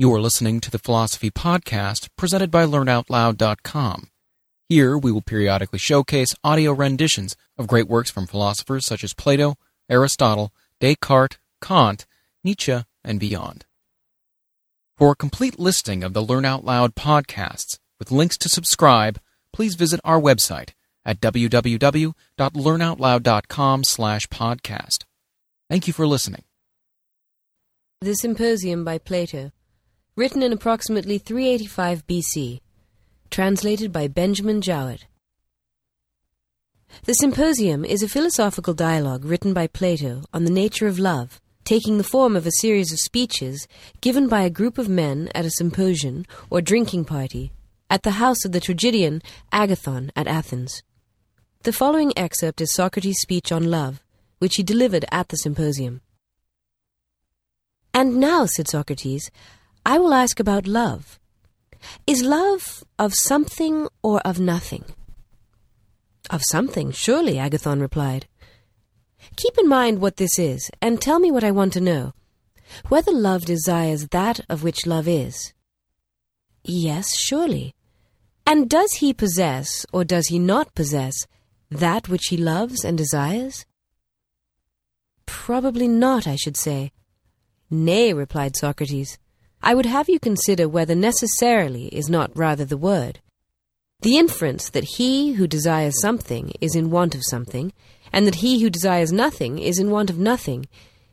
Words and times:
You 0.00 0.08
are 0.14 0.22
listening 0.22 0.62
to 0.62 0.70
the 0.70 0.78
Philosophy 0.78 1.30
Podcast 1.30 2.08
presented 2.16 2.50
by 2.50 2.64
LearnOutLoud.com. 2.64 4.08
Here 4.66 4.96
we 4.96 5.12
will 5.12 5.20
periodically 5.20 5.78
showcase 5.78 6.34
audio 6.42 6.72
renditions 6.72 7.36
of 7.58 7.66
great 7.66 7.86
works 7.86 8.10
from 8.10 8.26
philosophers 8.26 8.86
such 8.86 9.04
as 9.04 9.12
Plato, 9.12 9.56
Aristotle, 9.90 10.54
Descartes, 10.80 11.36
Kant, 11.60 12.06
Nietzsche, 12.42 12.78
and 13.04 13.20
beyond. 13.20 13.66
For 14.96 15.12
a 15.12 15.16
complete 15.16 15.58
listing 15.58 16.02
of 16.02 16.14
the 16.14 16.22
Learn 16.22 16.46
Out 16.46 16.64
Loud 16.64 16.94
podcasts 16.94 17.78
with 17.98 18.10
links 18.10 18.38
to 18.38 18.48
subscribe, 18.48 19.20
please 19.52 19.74
visit 19.74 20.00
our 20.02 20.18
website 20.18 20.70
at 21.04 21.20
www.learnoutloud.com 21.20 23.84
slash 23.84 24.26
podcast. 24.28 25.04
Thank 25.68 25.86
you 25.86 25.92
for 25.92 26.06
listening. 26.06 26.44
The 28.00 28.14
Symposium 28.14 28.82
by 28.82 28.96
Plato, 28.96 29.52
written 30.16 30.42
in 30.42 30.52
approximately 30.52 31.18
385 31.18 32.06
BC, 32.06 32.60
translated 33.30 33.92
by 33.92 34.08
Benjamin 34.08 34.60
Jowett. 34.60 35.06
The 37.04 37.14
Symposium 37.14 37.84
is 37.84 38.02
a 38.02 38.08
philosophical 38.08 38.74
dialogue 38.74 39.24
written 39.24 39.54
by 39.54 39.66
Plato 39.66 40.24
on 40.34 40.44
the 40.44 40.50
nature 40.50 40.88
of 40.88 40.98
love, 40.98 41.40
taking 41.64 41.98
the 41.98 42.04
form 42.04 42.34
of 42.34 42.46
a 42.46 42.52
series 42.58 42.92
of 42.92 42.98
speeches 42.98 43.68
given 44.00 44.28
by 44.28 44.42
a 44.42 44.50
group 44.50 44.76
of 44.76 44.88
men 44.88 45.28
at 45.34 45.44
a 45.44 45.50
symposium 45.50 46.24
or 46.50 46.60
drinking 46.60 47.04
party 47.04 47.52
at 47.88 48.02
the 48.02 48.12
house 48.12 48.44
of 48.44 48.52
the 48.52 48.60
tragedian 48.60 49.22
Agathon 49.52 50.10
at 50.16 50.26
Athens. 50.26 50.82
The 51.62 51.72
following 51.72 52.12
excerpt 52.16 52.60
is 52.60 52.72
Socrates' 52.72 53.20
speech 53.20 53.52
on 53.52 53.70
love, 53.70 54.02
which 54.38 54.56
he 54.56 54.62
delivered 54.62 55.04
at 55.12 55.28
the 55.28 55.36
symposium. 55.36 56.00
And 57.92 58.16
now, 58.16 58.46
said 58.46 58.68
Socrates, 58.68 59.30
I 59.84 59.98
will 59.98 60.12
ask 60.12 60.38
about 60.38 60.66
love. 60.66 61.18
Is 62.06 62.22
love 62.22 62.84
of 62.98 63.14
something 63.14 63.88
or 64.02 64.20
of 64.20 64.38
nothing? 64.38 64.84
Of 66.28 66.42
something, 66.44 66.92
surely, 66.92 67.34
Agathon 67.34 67.80
replied. 67.80 68.26
Keep 69.36 69.58
in 69.58 69.68
mind 69.68 70.00
what 70.00 70.16
this 70.16 70.38
is, 70.38 70.70
and 70.80 71.00
tell 71.00 71.18
me 71.18 71.30
what 71.30 71.44
I 71.44 71.50
want 71.50 71.72
to 71.74 71.80
know. 71.80 72.12
Whether 72.88 73.12
love 73.12 73.44
desires 73.44 74.08
that 74.08 74.40
of 74.48 74.62
which 74.62 74.86
love 74.86 75.08
is. 75.08 75.52
Yes, 76.62 77.16
surely. 77.16 77.74
And 78.46 78.68
does 78.68 78.92
he 78.94 79.12
possess, 79.12 79.86
or 79.92 80.04
does 80.04 80.28
he 80.28 80.38
not 80.38 80.74
possess, 80.74 81.26
that 81.70 82.08
which 82.08 82.26
he 82.26 82.36
loves 82.36 82.84
and 82.84 82.98
desires? 82.98 83.64
Probably 85.26 85.88
not, 85.88 86.26
I 86.26 86.36
should 86.36 86.56
say. 86.56 86.92
Nay, 87.70 88.12
replied 88.12 88.56
Socrates. 88.56 89.18
I 89.62 89.74
would 89.74 89.86
have 89.86 90.08
you 90.08 90.18
consider 90.18 90.68
whether 90.68 90.94
necessarily 90.94 91.86
is 91.88 92.08
not 92.08 92.36
rather 92.36 92.64
the 92.64 92.76
word. 92.76 93.20
The 94.00 94.16
inference 94.16 94.70
that 94.70 94.96
he 94.96 95.32
who 95.32 95.46
desires 95.46 96.00
something 96.00 96.52
is 96.60 96.74
in 96.74 96.90
want 96.90 97.14
of 97.14 97.22
something, 97.24 97.72
and 98.12 98.26
that 98.26 98.36
he 98.36 98.62
who 98.62 98.70
desires 98.70 99.12
nothing 99.12 99.58
is 99.58 99.78
in 99.78 99.90
want 99.90 100.08
of 100.08 100.18
nothing, 100.18 100.66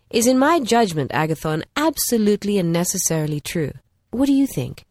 is 0.10 0.26
in 0.26 0.40
my 0.40 0.62
judgment, 0.62 1.12
Agathon, 1.12 1.64
absolutely 1.76 2.58
and 2.58 2.72
necessarily 2.72 3.42
true. 3.42 3.74
What 4.12 4.28
do 4.28 4.34
you 4.34 4.48
think? 4.48 4.86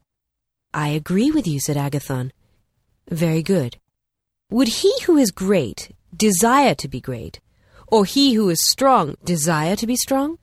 I 0.74 0.88
agree 0.88 1.30
with 1.30 1.46
you, 1.46 1.58
said 1.58 1.76
Agathon. 1.78 2.32
Very 3.08 3.42
good. 3.42 3.78
Would 4.50 4.68
he 4.68 4.92
who 5.04 5.16
is 5.16 5.30
great 5.30 5.92
desire 6.14 6.74
to 6.74 6.88
be 6.88 7.00
great, 7.00 7.40
or 7.86 8.04
he 8.04 8.34
who 8.34 8.50
is 8.50 8.70
strong 8.70 9.16
desire 9.24 9.74
to 9.76 9.86
be 9.86 9.96
strong? 9.96 10.38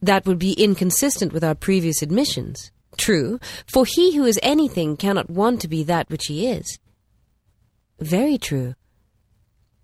That 0.00 0.26
would 0.26 0.38
be 0.38 0.52
inconsistent 0.52 1.32
with 1.32 1.42
our 1.42 1.54
previous 1.54 2.02
admissions. 2.02 2.70
True, 2.96 3.38
for 3.66 3.84
he 3.86 4.16
who 4.16 4.24
is 4.24 4.40
anything 4.42 4.96
cannot 4.96 5.30
want 5.30 5.60
to 5.60 5.68
be 5.68 5.82
that 5.84 6.08
which 6.10 6.26
he 6.26 6.46
is. 6.46 6.78
Very 8.00 8.38
true. 8.38 8.74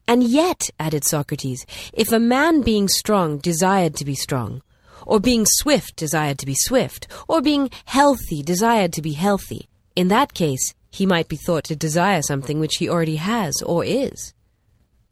And 0.06 0.22
yet, 0.22 0.70
added 0.78 1.04
Socrates, 1.04 1.64
if 1.92 2.12
a 2.12 2.18
man 2.18 2.60
being 2.60 2.88
strong 2.88 3.38
desired 3.38 3.94
to 3.96 4.04
be 4.04 4.14
strong, 4.14 4.62
or 5.06 5.18
being 5.18 5.46
swift 5.46 5.96
desired 5.96 6.38
to 6.38 6.46
be 6.46 6.54
swift, 6.56 7.08
or 7.28 7.40
being 7.40 7.70
healthy 7.86 8.42
desired 8.42 8.92
to 8.94 9.02
be 9.02 9.12
healthy, 9.12 9.68
in 9.96 10.08
that 10.08 10.34
case 10.34 10.74
he 10.90 11.06
might 11.06 11.28
be 11.28 11.36
thought 11.36 11.64
to 11.64 11.74
desire 11.74 12.22
something 12.22 12.60
which 12.60 12.76
he 12.76 12.88
already 12.88 13.16
has 13.16 13.60
or 13.62 13.84
is. 13.84 14.32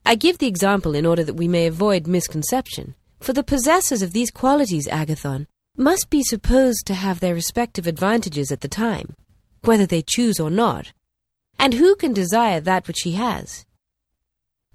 I 0.05 0.15
give 0.15 0.39
the 0.39 0.47
example 0.47 0.95
in 0.95 1.07
order 1.07 1.25
that 1.25 1.35
we 1.35 1.49
may 1.49 1.67
avoid 1.67 2.07
misconception. 2.07 2.95
For 3.23 3.33
the 3.33 3.45
possessors 3.45 4.03
of 4.03 4.13
these 4.13 4.33
qualities, 4.33 4.89
Agathon, 4.89 5.47
must 5.77 6.11
be 6.11 6.25
supposed 6.25 6.87
to 6.87 6.95
have 6.95 7.21
their 7.21 7.35
respective 7.35 7.87
advantages 7.87 8.51
at 8.51 8.63
the 8.63 8.69
time, 8.69 9.15
whether 9.63 9.87
they 9.87 10.03
choose 10.03 10.41
or 10.41 10.51
not. 10.51 10.93
And 11.57 11.75
who 11.75 11.95
can 11.95 12.13
desire 12.13 12.59
that 12.61 12.89
which 12.89 13.03
he 13.03 13.13
has? 13.13 13.65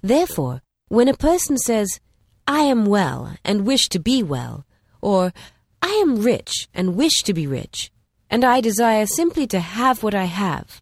Therefore, 0.01 0.61
when 0.87 1.09
a 1.09 1.13
person 1.13 1.57
says, 1.57 1.99
I 2.47 2.61
am 2.61 2.85
well 2.85 3.35
and 3.43 3.67
wish 3.67 3.89
to 3.89 3.99
be 3.99 4.23
well, 4.23 4.65
or 5.01 5.33
I 5.81 5.89
am 6.01 6.21
rich 6.21 6.69
and 6.73 6.95
wish 6.95 7.23
to 7.23 7.33
be 7.33 7.47
rich, 7.47 7.91
and 8.29 8.45
I 8.45 8.61
desire 8.61 9.07
simply 9.07 9.45
to 9.47 9.59
have 9.59 10.03
what 10.03 10.15
I 10.15 10.23
have, 10.23 10.81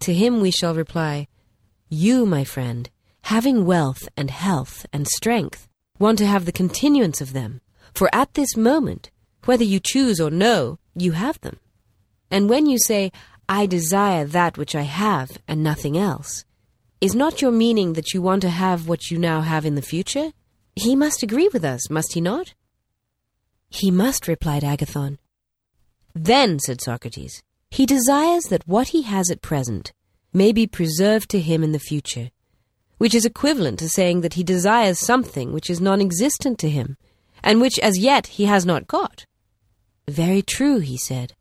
to 0.00 0.14
him 0.14 0.40
we 0.40 0.50
shall 0.50 0.74
reply, 0.74 1.28
You, 1.90 2.24
my 2.24 2.44
friend, 2.44 2.88
having 3.24 3.66
wealth 3.66 4.08
and 4.16 4.30
health 4.30 4.86
and 4.94 5.06
strength, 5.06 5.65
want 5.98 6.18
to 6.18 6.26
have 6.26 6.44
the 6.44 6.52
continuance 6.52 7.20
of 7.20 7.32
them, 7.32 7.60
for 7.94 8.08
at 8.12 8.34
this 8.34 8.56
moment, 8.56 9.10
whether 9.44 9.64
you 9.64 9.80
choose 9.80 10.20
or 10.20 10.30
no, 10.30 10.78
you 10.94 11.12
have 11.12 11.40
them. 11.40 11.58
And 12.30 12.48
when 12.48 12.66
you 12.66 12.78
say, 12.78 13.12
I 13.48 13.66
desire 13.66 14.24
that 14.24 14.58
which 14.58 14.74
I 14.74 14.82
have 14.82 15.38
and 15.46 15.62
nothing 15.62 15.96
else, 15.96 16.44
is 17.00 17.14
not 17.14 17.40
your 17.40 17.52
meaning 17.52 17.92
that 17.92 18.12
you 18.12 18.22
want 18.22 18.42
to 18.42 18.48
have 18.48 18.88
what 18.88 19.10
you 19.10 19.18
now 19.18 19.42
have 19.42 19.64
in 19.64 19.74
the 19.74 19.82
future? 19.82 20.32
He 20.74 20.96
must 20.96 21.22
agree 21.22 21.48
with 21.52 21.64
us, 21.64 21.88
must 21.88 22.14
he 22.14 22.20
not? 22.20 22.54
He 23.68 23.90
must, 23.90 24.28
replied 24.28 24.62
Agathon. 24.62 25.18
Then, 26.14 26.58
said 26.58 26.80
Socrates, 26.80 27.42
he 27.70 27.86
desires 27.86 28.44
that 28.44 28.66
what 28.66 28.88
he 28.88 29.02
has 29.02 29.30
at 29.30 29.42
present 29.42 29.92
may 30.32 30.52
be 30.52 30.66
preserved 30.66 31.30
to 31.30 31.40
him 31.40 31.62
in 31.62 31.72
the 31.72 31.78
future, 31.78 32.30
which 32.98 33.14
is 33.14 33.24
equivalent 33.24 33.78
to 33.78 33.88
saying 33.88 34.20
that 34.22 34.34
he 34.34 34.42
desires 34.42 34.98
something 34.98 35.52
which 35.52 35.70
is 35.70 35.80
non 35.80 36.00
existent 36.00 36.58
to 36.58 36.70
him, 36.70 36.96
and 37.42 37.60
which 37.60 37.78
as 37.80 37.98
yet 37.98 38.26
he 38.26 38.46
has 38.46 38.64
not 38.64 38.86
got. 38.86 39.26
Very 40.08 40.42
true, 40.42 40.78
he 40.78 40.96
said. 40.96 41.34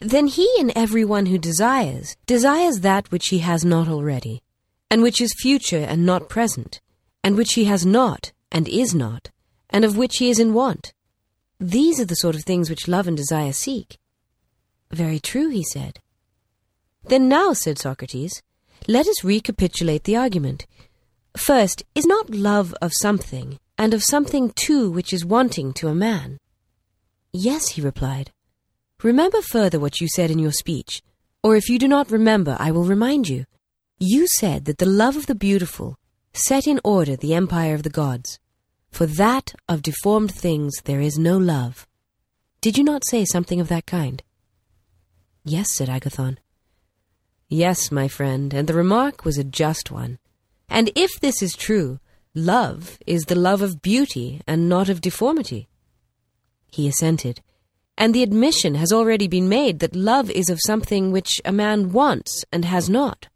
Then 0.00 0.28
he 0.28 0.48
and 0.60 0.72
every 0.76 1.04
one 1.04 1.26
who 1.26 1.38
desires, 1.38 2.16
desires 2.26 2.80
that 2.80 3.10
which 3.10 3.28
he 3.28 3.38
has 3.38 3.64
not 3.64 3.88
already, 3.88 4.42
and 4.90 5.02
which 5.02 5.20
is 5.20 5.34
future 5.34 5.84
and 5.88 6.06
not 6.06 6.28
present, 6.28 6.80
and 7.24 7.36
which 7.36 7.54
he 7.54 7.64
has 7.64 7.84
not 7.84 8.32
and 8.50 8.68
is 8.68 8.94
not, 8.94 9.30
and 9.70 9.84
of 9.84 9.96
which 9.96 10.16
he 10.18 10.30
is 10.30 10.38
in 10.38 10.54
want. 10.54 10.92
These 11.60 12.00
are 12.00 12.04
the 12.04 12.14
sort 12.14 12.36
of 12.36 12.44
things 12.44 12.70
which 12.70 12.88
love 12.88 13.08
and 13.08 13.16
desire 13.16 13.52
seek. 13.52 13.98
Very 14.90 15.18
true, 15.18 15.48
he 15.48 15.64
said. 15.64 15.98
Then 17.04 17.28
now, 17.28 17.52
said 17.52 17.78
Socrates, 17.78 18.42
let 18.86 19.06
us 19.06 19.24
recapitulate 19.24 20.04
the 20.04 20.16
argument. 20.16 20.66
First, 21.36 21.82
is 21.94 22.06
not 22.06 22.30
love 22.30 22.74
of 22.80 22.92
something, 22.94 23.58
and 23.76 23.94
of 23.94 24.02
something 24.02 24.50
too 24.50 24.90
which 24.90 25.12
is 25.12 25.24
wanting 25.24 25.72
to 25.74 25.88
a 25.88 25.94
man? 25.94 26.38
Yes, 27.32 27.70
he 27.70 27.82
replied. 27.82 28.30
Remember 29.02 29.40
further 29.42 29.78
what 29.78 30.00
you 30.00 30.08
said 30.08 30.30
in 30.30 30.38
your 30.38 30.52
speech, 30.52 31.02
or 31.42 31.56
if 31.56 31.68
you 31.68 31.78
do 31.78 31.86
not 31.86 32.10
remember, 32.10 32.56
I 32.58 32.70
will 32.70 32.84
remind 32.84 33.28
you. 33.28 33.44
You 33.98 34.26
said 34.26 34.64
that 34.64 34.78
the 34.78 34.86
love 34.86 35.16
of 35.16 35.26
the 35.26 35.34
beautiful 35.34 35.96
set 36.32 36.66
in 36.66 36.80
order 36.84 37.16
the 37.16 37.34
empire 37.34 37.74
of 37.74 37.82
the 37.82 37.90
gods. 37.90 38.38
For 38.90 39.06
that 39.06 39.54
of 39.68 39.82
deformed 39.82 40.32
things 40.32 40.74
there 40.84 41.00
is 41.00 41.18
no 41.18 41.36
love. 41.36 41.86
Did 42.60 42.78
you 42.78 42.84
not 42.84 43.06
say 43.06 43.24
something 43.24 43.60
of 43.60 43.68
that 43.68 43.86
kind? 43.86 44.22
Yes, 45.44 45.74
said 45.74 45.88
Agathon. 45.88 46.38
Yes, 47.48 47.90
my 47.90 48.08
friend, 48.08 48.52
and 48.52 48.68
the 48.68 48.74
remark 48.74 49.24
was 49.24 49.38
a 49.38 49.44
just 49.44 49.90
one. 49.90 50.18
And 50.68 50.90
if 50.94 51.18
this 51.18 51.42
is 51.42 51.54
true, 51.54 51.98
love 52.34 52.98
is 53.06 53.24
the 53.24 53.34
love 53.34 53.62
of 53.62 53.80
beauty 53.80 54.42
and 54.46 54.68
not 54.68 54.90
of 54.90 55.00
deformity. 55.00 55.68
He 56.70 56.86
assented, 56.86 57.40
and 57.96 58.14
the 58.14 58.22
admission 58.22 58.74
has 58.74 58.92
already 58.92 59.28
been 59.28 59.48
made 59.48 59.78
that 59.78 59.96
love 59.96 60.30
is 60.30 60.50
of 60.50 60.60
something 60.64 61.10
which 61.10 61.40
a 61.44 61.50
man 61.50 61.90
wants 61.90 62.44
and 62.52 62.66
has 62.66 62.90
not. 62.90 63.28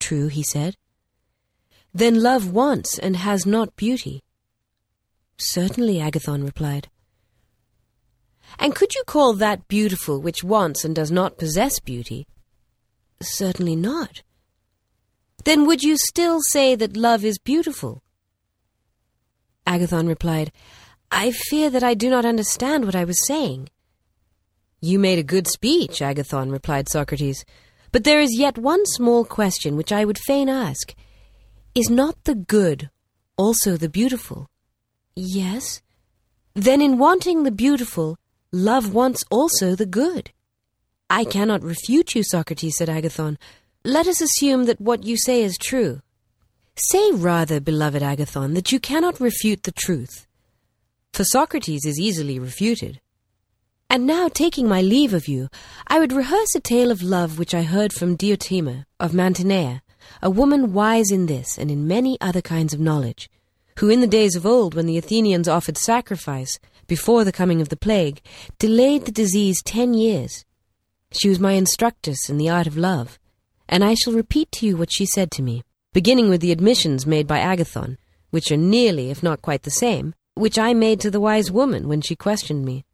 True, 0.00 0.26
he 0.26 0.42
said. 0.42 0.76
Then 1.94 2.20
love 2.20 2.50
wants 2.50 2.98
and 2.98 3.16
has 3.16 3.46
not 3.46 3.76
beauty. 3.76 4.24
Certainly, 5.38 6.00
Agathon 6.00 6.44
replied. 6.44 6.88
And 8.58 8.74
could 8.74 8.94
you 8.96 9.04
call 9.06 9.32
that 9.34 9.68
beautiful 9.68 10.20
which 10.20 10.42
wants 10.42 10.84
and 10.84 10.94
does 10.94 11.12
not 11.12 11.38
possess 11.38 11.78
beauty? 11.78 12.26
Certainly 13.20 13.76
not. 13.76 14.22
Then 15.44 15.66
would 15.66 15.82
you 15.82 15.96
still 15.96 16.40
say 16.50 16.74
that 16.74 16.96
love 16.96 17.24
is 17.24 17.38
beautiful? 17.38 18.02
Agathon 19.66 20.08
replied, 20.08 20.52
I 21.10 21.30
fear 21.30 21.70
that 21.70 21.82
I 21.82 21.94
do 21.94 22.10
not 22.10 22.24
understand 22.24 22.84
what 22.84 22.96
I 22.96 23.04
was 23.04 23.26
saying. 23.26 23.68
You 24.80 24.98
made 24.98 25.18
a 25.18 25.22
good 25.22 25.46
speech, 25.48 26.00
Agathon, 26.00 26.50
replied 26.50 26.88
Socrates. 26.88 27.44
But 27.92 28.04
there 28.04 28.20
is 28.20 28.38
yet 28.38 28.58
one 28.58 28.84
small 28.86 29.24
question 29.24 29.76
which 29.76 29.92
I 29.92 30.04
would 30.04 30.18
fain 30.18 30.48
ask. 30.48 30.94
Is 31.74 31.88
not 31.88 32.24
the 32.24 32.34
good 32.34 32.90
also 33.36 33.76
the 33.76 33.88
beautiful? 33.88 34.48
Yes. 35.14 35.82
Then 36.54 36.80
in 36.82 36.98
wanting 36.98 37.42
the 37.42 37.50
beautiful, 37.50 38.18
love 38.52 38.92
wants 38.92 39.24
also 39.30 39.74
the 39.74 39.86
good. 39.86 40.30
I 41.08 41.22
uh, 41.22 41.30
cannot 41.30 41.62
refute 41.62 42.14
you, 42.14 42.22
Socrates, 42.24 42.78
said 42.78 42.88
Agathon. 42.88 43.36
Let 43.84 44.08
us 44.08 44.20
assume 44.20 44.64
that 44.64 44.80
what 44.80 45.04
you 45.04 45.16
say 45.16 45.42
is 45.42 45.56
true. 45.56 46.02
Say 46.76 47.12
rather, 47.12 47.60
beloved 47.60 48.02
Agathon, 48.02 48.54
that 48.54 48.72
you 48.72 48.80
cannot 48.80 49.20
refute 49.20 49.62
the 49.62 49.72
truth. 49.72 50.26
For 51.12 51.24
Socrates 51.24 51.86
is 51.86 52.00
easily 52.00 52.38
refuted. 52.38 53.00
And 53.88 54.04
now, 54.04 54.28
taking 54.28 54.68
my 54.68 54.82
leave 54.82 55.14
of 55.14 55.28
you, 55.28 55.48
I 55.86 56.00
would 56.00 56.12
rehearse 56.12 56.56
a 56.56 56.60
tale 56.60 56.90
of 56.90 57.04
love 57.04 57.38
which 57.38 57.54
I 57.54 57.62
heard 57.62 57.92
from 57.92 58.16
Diotima 58.16 58.84
of 58.98 59.12
Mantinea, 59.12 59.82
a 60.20 60.28
woman 60.28 60.72
wise 60.72 61.12
in 61.12 61.26
this 61.26 61.56
and 61.56 61.70
in 61.70 61.86
many 61.86 62.20
other 62.20 62.42
kinds 62.42 62.74
of 62.74 62.80
knowledge, 62.80 63.30
who 63.78 63.88
in 63.88 64.00
the 64.00 64.06
days 64.08 64.34
of 64.34 64.44
old, 64.44 64.74
when 64.74 64.86
the 64.86 64.98
Athenians 64.98 65.46
offered 65.46 65.78
sacrifice, 65.78 66.58
before 66.88 67.22
the 67.22 67.32
coming 67.32 67.60
of 67.60 67.68
the 67.68 67.76
plague, 67.76 68.20
delayed 68.58 69.04
the 69.04 69.12
disease 69.12 69.62
ten 69.62 69.94
years. 69.94 70.44
She 71.12 71.28
was 71.28 71.38
my 71.38 71.52
instructress 71.52 72.28
in 72.28 72.38
the 72.38 72.48
art 72.48 72.66
of 72.66 72.76
love, 72.76 73.18
and 73.68 73.84
I 73.84 73.94
shall 73.94 74.12
repeat 74.12 74.50
to 74.52 74.66
you 74.66 74.76
what 74.76 74.92
she 74.92 75.06
said 75.06 75.30
to 75.32 75.42
me, 75.42 75.62
beginning 75.92 76.28
with 76.28 76.40
the 76.40 76.52
admissions 76.52 77.06
made 77.06 77.26
by 77.26 77.38
Agathon, 77.38 77.96
which 78.30 78.50
are 78.50 78.56
nearly, 78.56 79.10
if 79.10 79.22
not 79.22 79.42
quite 79.42 79.62
the 79.62 79.70
same, 79.70 80.14
which 80.34 80.58
I 80.58 80.74
made 80.74 81.00
to 81.00 81.10
the 81.10 81.20
wise 81.20 81.50
woman 81.50 81.88
when 81.88 82.00
she 82.00 82.14
questioned 82.16 82.64
me. 82.64 82.84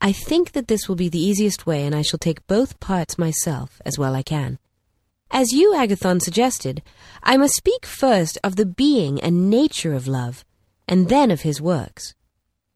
I 0.00 0.12
think 0.12 0.52
that 0.52 0.68
this 0.68 0.88
will 0.88 0.96
be 0.96 1.08
the 1.08 1.22
easiest 1.22 1.66
way, 1.66 1.84
and 1.84 1.94
I 1.94 2.02
shall 2.02 2.18
take 2.18 2.46
both 2.46 2.78
parts 2.78 3.18
myself 3.18 3.80
as 3.84 3.98
well 3.98 4.14
I 4.14 4.22
can. 4.22 4.58
As 5.30 5.52
you, 5.52 5.72
Agathon, 5.74 6.20
suggested, 6.20 6.82
I 7.22 7.36
must 7.36 7.56
speak 7.56 7.86
first 7.86 8.38
of 8.44 8.56
the 8.56 8.66
being 8.66 9.20
and 9.20 9.50
nature 9.50 9.94
of 9.94 10.06
love, 10.06 10.44
and 10.86 11.08
then 11.08 11.30
of 11.30 11.40
his 11.40 11.60
works. 11.60 12.14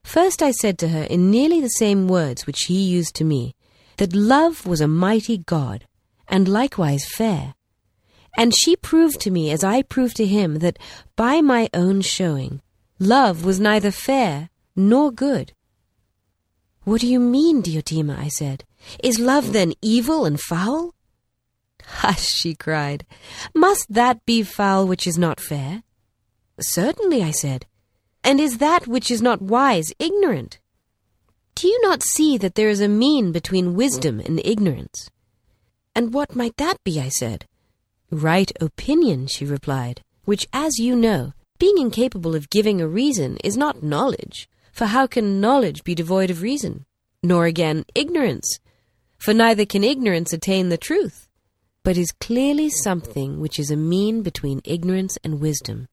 First 0.02 0.42
I 0.42 0.50
said 0.50 0.78
to 0.78 0.88
her 0.88 1.02
in 1.02 1.30
nearly 1.30 1.60
the 1.60 1.68
same 1.68 2.08
words 2.08 2.46
which 2.46 2.62
he 2.62 2.82
used 2.82 3.14
to 3.16 3.24
me, 3.24 3.54
that 3.98 4.14
love 4.14 4.66
was 4.66 4.80
a 4.80 4.88
mighty 4.88 5.38
God, 5.38 5.86
and 6.26 6.48
likewise 6.48 7.04
fair. 7.06 7.54
And 8.36 8.52
she 8.56 8.76
proved 8.76 9.20
to 9.20 9.30
me, 9.30 9.50
as 9.50 9.62
I 9.62 9.82
proved 9.82 10.16
to 10.16 10.26
him, 10.26 10.60
that 10.60 10.78
by 11.16 11.40
my 11.40 11.68
own 11.74 12.00
showing, 12.00 12.60
love 12.98 13.44
was 13.44 13.60
neither 13.60 13.90
fair 13.90 14.50
nor 14.74 15.10
good. 15.10 15.52
What 16.84 17.00
do 17.00 17.06
you 17.06 17.20
mean, 17.20 17.62
Diotima? 17.62 18.16
I 18.18 18.28
said. 18.28 18.64
Is 19.02 19.18
love 19.18 19.52
then 19.52 19.74
evil 19.82 20.24
and 20.24 20.40
foul? 20.40 20.94
Hush, 21.84 22.28
she 22.28 22.54
cried. 22.54 23.04
Must 23.54 23.92
that 23.92 24.24
be 24.24 24.42
foul 24.42 24.86
which 24.86 25.06
is 25.06 25.18
not 25.18 25.40
fair? 25.40 25.82
Certainly, 26.60 27.22
I 27.22 27.32
said. 27.32 27.66
And 28.24 28.40
is 28.40 28.58
that 28.58 28.86
which 28.86 29.10
is 29.10 29.20
not 29.20 29.42
wise 29.42 29.92
ignorant? 29.98 30.60
Do 31.58 31.66
you 31.66 31.80
not 31.82 32.04
see 32.04 32.38
that 32.38 32.54
there 32.54 32.68
is 32.68 32.80
a 32.80 32.86
mean 32.86 33.32
between 33.32 33.74
wisdom 33.74 34.20
and 34.20 34.40
ignorance? 34.44 35.10
And 35.92 36.14
what 36.14 36.36
might 36.36 36.56
that 36.58 36.76
be? 36.84 37.00
I 37.00 37.08
said. 37.08 37.46
Right 38.12 38.52
opinion, 38.60 39.26
she 39.26 39.44
replied, 39.44 40.02
which, 40.24 40.46
as 40.52 40.78
you 40.78 40.94
know, 40.94 41.32
being 41.58 41.76
incapable 41.78 42.36
of 42.36 42.48
giving 42.48 42.80
a 42.80 42.86
reason 42.86 43.38
is 43.42 43.56
not 43.56 43.82
knowledge, 43.82 44.48
for 44.70 44.86
how 44.86 45.08
can 45.08 45.40
knowledge 45.40 45.82
be 45.82 45.96
devoid 45.96 46.30
of 46.30 46.42
reason? 46.42 46.86
Nor 47.24 47.46
again 47.46 47.84
ignorance, 47.92 48.60
for 49.18 49.34
neither 49.34 49.66
can 49.66 49.82
ignorance 49.82 50.32
attain 50.32 50.68
the 50.68 50.78
truth, 50.78 51.26
but 51.82 51.96
is 51.96 52.12
clearly 52.12 52.70
something 52.70 53.40
which 53.40 53.58
is 53.58 53.72
a 53.72 53.76
mean 53.76 54.22
between 54.22 54.60
ignorance 54.62 55.18
and 55.24 55.40
wisdom. 55.40 55.88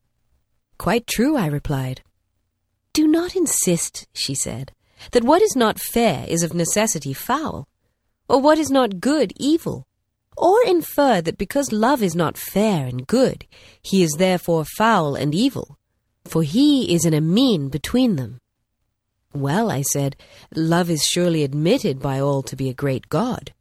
Quite 0.77 1.07
true, 1.07 1.35
I 1.35 1.47
replied. 1.47 2.03
Do 2.93 3.07
not 3.07 3.35
insist, 3.35 4.05
she 4.13 4.35
said, 4.35 4.71
that 5.11 5.23
what 5.23 5.41
is 5.41 5.55
not 5.55 5.79
fair 5.79 6.25
is 6.27 6.43
of 6.43 6.53
necessity 6.53 7.13
foul, 7.13 7.67
or 8.27 8.41
what 8.41 8.57
is 8.57 8.69
not 8.69 8.99
good 8.99 9.33
evil, 9.37 9.87
or 10.37 10.63
infer 10.65 11.21
that 11.21 11.37
because 11.37 11.71
love 11.71 12.01
is 12.03 12.15
not 12.15 12.37
fair 12.37 12.85
and 12.85 13.07
good, 13.07 13.45
he 13.81 14.03
is 14.03 14.13
therefore 14.13 14.65
foul 14.65 15.15
and 15.15 15.33
evil, 15.33 15.77
for 16.25 16.43
he 16.43 16.93
is 16.93 17.05
in 17.05 17.13
a 17.13 17.21
mean 17.21 17.69
between 17.69 18.15
them. 18.15 18.39
Well, 19.33 19.69
I 19.69 19.81
said, 19.81 20.15
love 20.55 20.89
is 20.89 21.03
surely 21.03 21.43
admitted 21.43 21.99
by 21.99 22.19
all 22.19 22.41
to 22.43 22.55
be 22.55 22.69
a 22.69 22.73
great 22.73 23.09
God. 23.09 23.53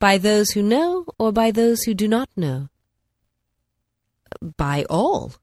By 0.00 0.18
those 0.18 0.50
who 0.50 0.62
know, 0.62 1.06
or 1.18 1.32
by 1.32 1.50
those 1.50 1.82
who 1.82 1.94
do 1.94 2.06
not 2.06 2.28
know? 2.36 2.68
By 4.56 4.84
all. 4.90 5.34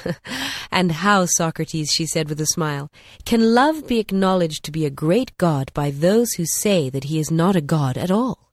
and 0.70 0.92
how, 0.92 1.26
Socrates, 1.26 1.90
she 1.90 2.06
said 2.06 2.28
with 2.28 2.40
a 2.40 2.46
smile, 2.46 2.90
can 3.24 3.54
love 3.54 3.86
be 3.86 3.98
acknowledged 3.98 4.64
to 4.64 4.72
be 4.72 4.86
a 4.86 4.90
great 4.90 5.36
God 5.38 5.72
by 5.74 5.90
those 5.90 6.32
who 6.32 6.44
say 6.44 6.90
that 6.90 7.04
he 7.04 7.18
is 7.18 7.30
not 7.30 7.56
a 7.56 7.60
God 7.60 7.96
at 7.96 8.10
all? 8.10 8.50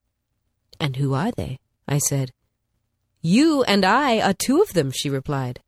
And 0.80 0.96
who 0.96 1.14
are 1.14 1.32
they? 1.32 1.60
I 1.88 1.98
said. 1.98 2.32
You 3.22 3.64
and 3.64 3.84
I 3.84 4.20
are 4.22 4.34
two 4.34 4.62
of 4.62 4.74
them, 4.74 4.92
she 4.92 5.10
replied. 5.10 5.62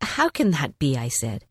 How 0.00 0.28
can 0.28 0.50
that 0.52 0.78
be? 0.78 0.96
I 0.96 1.08
said. 1.08 1.44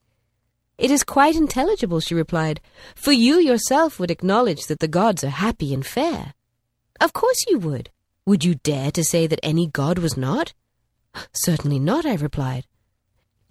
It 0.77 0.89
is 0.89 1.03
quite 1.03 1.35
intelligible, 1.35 1.99
she 1.99 2.15
replied, 2.15 2.59
for 2.95 3.11
you 3.11 3.37
yourself 3.37 3.99
would 3.99 4.09
acknowledge 4.11 4.65
that 4.65 4.79
the 4.79 4.87
gods 4.87 5.23
are 5.23 5.29
happy 5.29 5.73
and 5.73 5.85
fair. 5.85 6.33
Of 6.99 7.13
course 7.13 7.45
you 7.47 7.59
would. 7.59 7.91
Would 8.25 8.43
you 8.43 8.55
dare 8.55 8.91
to 8.91 9.03
say 9.03 9.27
that 9.27 9.39
any 9.43 9.67
god 9.67 9.99
was 9.99 10.17
not? 10.17 10.53
Certainly 11.31 11.79
not, 11.79 12.05
I 12.05 12.15
replied. 12.15 12.65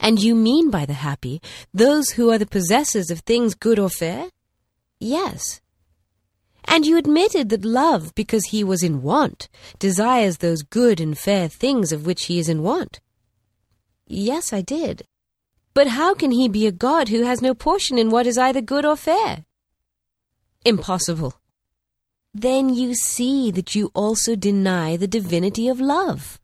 And 0.02 0.20
you 0.20 0.34
mean 0.34 0.69
by 0.69 0.84
the 0.84 0.94
happy 0.94 1.40
those 1.72 2.10
who 2.10 2.31
are 2.32 2.38
the 2.38 2.44
possessors 2.44 3.08
of 3.08 3.20
things 3.20 3.54
good 3.54 3.78
or 3.78 3.88
fair? 3.88 4.31
Yes. 4.99 5.60
And 6.64 6.84
you 6.84 6.96
admitted 6.96 7.49
that 7.50 7.64
love, 7.64 8.12
because 8.16 8.46
he 8.46 8.64
was 8.64 8.82
in 8.82 9.02
want, 9.02 9.49
desires 9.78 10.38
those 10.38 10.62
good 10.62 11.00
and 11.00 11.16
fair 11.16 11.49
things 11.49 11.93
of 11.93 12.04
which 12.04 12.25
he 12.25 12.40
is 12.40 12.49
in 12.49 12.62
want? 12.62 12.99
Yes, 14.08 14.52
I 14.52 14.60
did. 14.60 15.04
But 15.72 15.87
how 15.87 16.14
can 16.14 16.32
he 16.32 16.49
be 16.49 16.66
a 16.66 16.72
god 16.72 17.08
who 17.08 17.22
has 17.22 17.40
no 17.40 17.54
portion 17.54 17.96
in 17.96 18.10
what 18.10 18.26
is 18.26 18.37
either 18.37 18.60
good 18.60 18.84
or 18.84 18.96
fair? 18.96 19.44
Impossible. 20.64 21.34
Then 22.35 22.75
you 22.75 22.94
see 22.94 23.52
that 23.52 23.76
you 23.76 23.92
also 23.94 24.35
deny 24.35 24.97
the 24.97 25.06
divinity 25.06 25.68
of 25.68 25.80
love. 25.80 26.40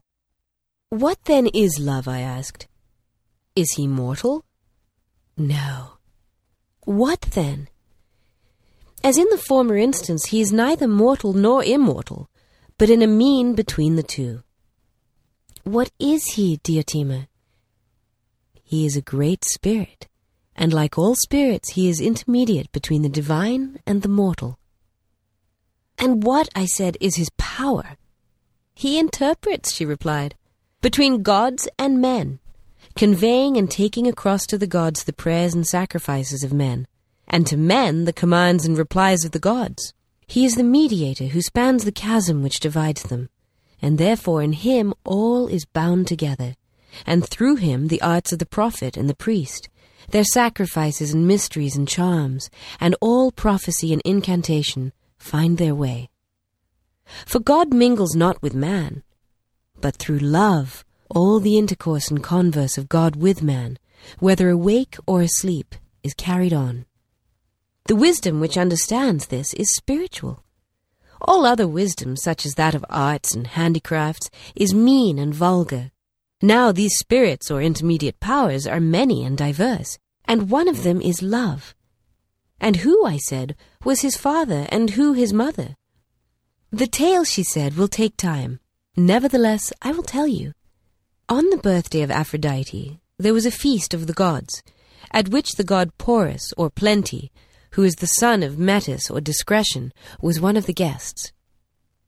What 0.90 1.24
then 1.24 1.48
is 1.48 1.80
love? 1.80 2.06
I 2.06 2.20
asked. 2.20 2.67
Is 3.58 3.72
he 3.72 3.88
mortal? 3.88 4.44
No. 5.36 5.94
What 6.84 7.22
then? 7.22 7.68
As 9.02 9.18
in 9.18 9.26
the 9.30 9.44
former 9.48 9.76
instance, 9.76 10.26
he 10.26 10.40
is 10.40 10.52
neither 10.52 10.86
mortal 10.86 11.32
nor 11.32 11.64
immortal, 11.64 12.30
but 12.78 12.88
in 12.88 13.02
a 13.02 13.08
mean 13.08 13.56
between 13.56 13.96
the 13.96 14.04
two. 14.04 14.44
What 15.64 15.90
is 15.98 16.34
he, 16.34 16.58
Diotima? 16.58 17.26
He 18.62 18.86
is 18.86 18.96
a 18.96 19.02
great 19.02 19.44
spirit, 19.44 20.06
and 20.54 20.72
like 20.72 20.96
all 20.96 21.16
spirits, 21.16 21.70
he 21.70 21.88
is 21.88 22.00
intermediate 22.00 22.70
between 22.70 23.02
the 23.02 23.08
divine 23.08 23.80
and 23.84 24.02
the 24.02 24.14
mortal. 24.20 24.60
And 25.98 26.22
what, 26.22 26.48
I 26.54 26.66
said, 26.66 26.96
is 27.00 27.16
his 27.16 27.30
power? 27.36 27.96
He 28.72 29.00
interprets, 29.00 29.74
she 29.74 29.84
replied, 29.84 30.36
between 30.80 31.24
gods 31.24 31.66
and 31.76 32.00
men, 32.00 32.38
conveying 32.98 33.56
and 33.56 33.70
taking 33.70 34.08
across 34.08 34.44
to 34.44 34.58
the 34.58 34.66
gods 34.66 35.04
the 35.04 35.12
prayers 35.12 35.54
and 35.54 35.64
sacrifices 35.64 36.42
of 36.42 36.52
men, 36.52 36.84
and 37.28 37.46
to 37.46 37.56
men 37.56 38.06
the 38.06 38.12
commands 38.12 38.66
and 38.66 38.76
replies 38.76 39.24
of 39.24 39.30
the 39.30 39.38
gods. 39.38 39.94
He 40.26 40.44
is 40.44 40.56
the 40.56 40.64
mediator 40.64 41.26
who 41.26 41.40
spans 41.40 41.84
the 41.84 41.92
chasm 41.92 42.42
which 42.42 42.58
divides 42.58 43.04
them, 43.04 43.28
and 43.80 43.98
therefore 43.98 44.42
in 44.42 44.52
him 44.52 44.92
all 45.04 45.46
is 45.46 45.64
bound 45.64 46.08
together 46.08 46.56
and 47.06 47.24
through 47.24 47.54
him 47.54 47.86
the 47.86 48.02
arts 48.02 48.32
of 48.32 48.40
the 48.40 48.46
prophet 48.46 48.96
and 48.96 49.08
the 49.08 49.14
priest, 49.14 49.68
their 50.10 50.24
sacrifices 50.24 51.14
and 51.14 51.24
mysteries 51.24 51.76
and 51.76 51.86
charms, 51.86 52.50
and 52.80 52.96
all 53.00 53.30
prophecy 53.30 53.92
and 53.92 54.02
incantation 54.04 54.92
find 55.18 55.56
their 55.56 55.74
way. 55.74 56.10
For 57.24 57.38
God 57.38 57.72
mingles 57.72 58.16
not 58.16 58.42
with 58.42 58.56
man, 58.56 59.04
but 59.80 59.94
through 59.96 60.18
love 60.18 60.84
all 61.10 61.40
the 61.40 61.58
intercourse 61.58 62.10
and 62.10 62.22
converse 62.22 62.78
of 62.78 62.88
God 62.88 63.16
with 63.16 63.42
man, 63.42 63.78
whether 64.18 64.50
awake 64.50 64.96
or 65.06 65.22
asleep, 65.22 65.74
is 66.02 66.14
carried 66.14 66.52
on. 66.52 66.86
The 67.86 67.96
wisdom 67.96 68.40
which 68.40 68.58
understands 68.58 69.26
this 69.26 69.54
is 69.54 69.74
spiritual. 69.74 70.44
All 71.20 71.44
other 71.44 71.66
wisdom, 71.66 72.16
such 72.16 72.46
as 72.46 72.54
that 72.54 72.74
of 72.74 72.84
arts 72.88 73.34
and 73.34 73.46
handicrafts, 73.46 74.30
is 74.54 74.74
mean 74.74 75.18
and 75.18 75.34
vulgar, 75.34 75.90
now 76.40 76.70
these 76.70 76.96
spirits 76.96 77.50
or 77.50 77.60
intermediate 77.60 78.20
powers 78.20 78.64
are 78.64 78.78
many 78.78 79.24
and 79.24 79.36
diverse, 79.36 79.98
and 80.24 80.50
one 80.50 80.68
of 80.68 80.84
them 80.84 81.00
is 81.00 81.20
love. 81.20 81.74
And 82.60 82.76
who, 82.76 83.04
I 83.04 83.16
said, 83.16 83.56
was 83.84 84.02
his 84.02 84.16
father 84.16 84.68
and 84.70 84.90
who 84.90 85.14
his 85.14 85.32
mother? 85.32 85.74
The 86.70 86.86
tale, 86.86 87.24
she 87.24 87.42
said, 87.42 87.76
will 87.76 87.88
take 87.88 88.16
time. 88.16 88.60
Nevertheless, 88.96 89.72
I 89.82 89.90
will 89.90 90.04
tell 90.04 90.28
you. 90.28 90.52
On 91.30 91.50
the 91.50 91.58
birthday 91.58 92.00
of 92.00 92.10
Aphrodite, 92.10 93.00
there 93.18 93.34
was 93.34 93.44
a 93.44 93.50
feast 93.50 93.92
of 93.92 94.06
the 94.06 94.14
gods, 94.14 94.62
at 95.10 95.28
which 95.28 95.56
the 95.56 95.64
god 95.64 95.90
Porus, 95.98 96.54
or 96.56 96.70
Plenty, 96.70 97.30
who 97.72 97.82
is 97.82 97.96
the 97.96 98.06
son 98.06 98.42
of 98.42 98.58
Metis, 98.58 99.10
or 99.10 99.20
Discretion, 99.20 99.92
was 100.22 100.40
one 100.40 100.56
of 100.56 100.64
the 100.64 100.72
guests. 100.72 101.32